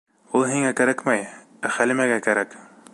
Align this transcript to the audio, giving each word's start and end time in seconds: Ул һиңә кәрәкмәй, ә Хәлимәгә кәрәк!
Ул 0.37 0.45
һиңә 0.51 0.71
кәрәкмәй, 0.79 1.29
ә 1.69 1.75
Хәлимәгә 1.77 2.19
кәрәк! 2.31 2.59